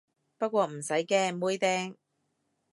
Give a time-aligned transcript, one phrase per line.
[0.39, 1.95] 不過唔使驚，妹釘